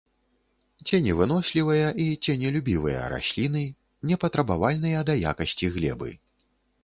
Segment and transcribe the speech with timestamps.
[0.89, 3.63] Ценевынослівыя і ценелюбівыя расліны,
[4.13, 6.11] непатрабавальныя да якасці глебы.